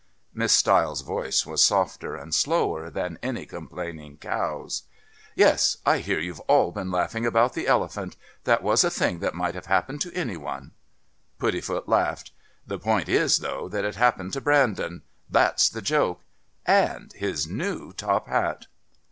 Miss 0.33 0.51
Stiles' 0.51 1.01
voice 1.01 1.45
was 1.45 1.63
softer 1.63 2.15
and 2.15 2.33
slower 2.33 2.89
than 2.89 3.19
any 3.21 3.45
complaining 3.45 4.17
cow's. 4.17 4.81
"Yes. 5.35 5.77
I 5.85 5.99
hear 5.99 6.19
you've 6.19 6.39
all 6.49 6.71
been 6.71 6.89
laughing 6.89 7.23
about 7.23 7.53
the 7.53 7.67
elephant. 7.67 8.17
That 8.45 8.63
was 8.63 8.83
a 8.83 8.89
thing 8.89 9.19
that 9.19 9.35
might 9.35 9.53
have 9.53 9.67
happened 9.67 10.01
to 10.01 10.15
any 10.15 10.37
one." 10.37 10.71
Puddifoot 11.37 11.87
laughed. 11.87 12.31
"The 12.65 12.79
point 12.79 13.09
is, 13.09 13.37
though, 13.37 13.67
that 13.69 13.85
it 13.85 13.93
happened 13.93 14.33
to 14.33 14.41
Brandon. 14.41 15.03
That's 15.29 15.69
the 15.69 15.83
joke. 15.83 16.21
And 16.65 17.13
his 17.13 17.45
new 17.45 17.93
top 17.93 18.25
hat." 18.25 18.65